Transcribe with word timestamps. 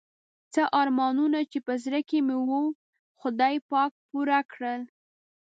څه 0.53 0.61
ارمانونه 0.81 1.39
چې 1.51 1.59
په 1.65 1.73
زړه 1.83 1.99
کې 2.09 2.19
مې 2.27 2.37
وو 2.47 2.63
خدای 3.19 3.55
پاک 3.69 3.91
پوره 4.09 4.39
کړل. 4.51 4.81